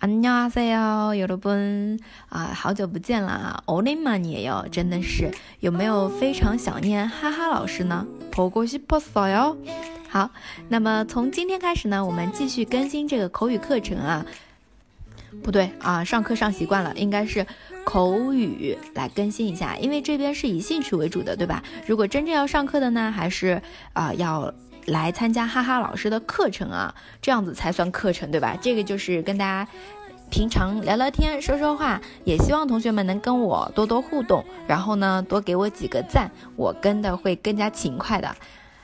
[0.00, 1.98] 안녕하세요여러분
[2.28, 3.62] 啊，好久不见啦！
[3.66, 8.06] 오랜만이에 요， 真的是有没有非常想念哈哈老师呢？
[8.30, 9.56] 보고싶었어 요。
[10.10, 10.30] 好，
[10.68, 14.26] 那么从今天开始呢，我们继续更新这个口语课程啊。
[15.42, 17.46] 不对啊，上课上习惯了，应该是
[17.84, 21.62] 口语来更新一下，因为这边是以兴趣为主的，对吧？
[21.86, 23.62] 如果真正要上课的呢，还是
[23.94, 24.52] 啊要。
[24.88, 28.58] 来参加哈哈老师的课程啊，这样子才算课程，对吧？
[28.60, 29.66] 这个就是跟大家
[30.30, 38.34] 平常聊聊天、说说话，也希望同学们能跟我多多互动，然后呢，多给我几个赞，我跟的会更加勤快的。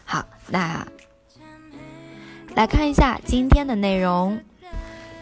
[0.05, 0.87] 好，那
[2.55, 4.41] 来看一下今天的内容，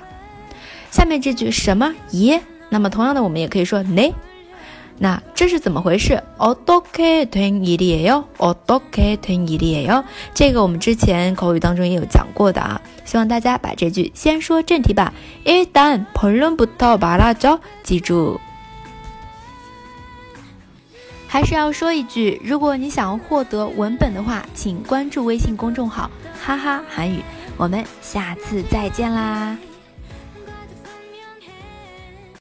[0.89, 1.93] 下面这句什么？
[2.11, 2.41] 耶？
[2.69, 4.13] 那么同样的，我们也可以说네
[5.01, 6.23] 那这是怎么回事？
[6.37, 8.25] 어떻게된일이에 요？
[8.37, 10.03] 어떻게된일이에 요？
[10.33, 15.13] 这个我们之前口语当中也有讲过的啊，希望大家把这句先说正题吧。
[15.45, 18.39] 일단본론부터말하 죠， 记住。
[21.27, 26.09] 还是要说一句，如果你想要获得文本的话，请关注微信公众号“
[26.41, 27.21] 哈哈韩语”。
[27.57, 29.57] 我们下次再见啦！